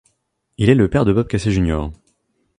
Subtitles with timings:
[0.57, 1.89] Il est le père de Bob Casey, Jr.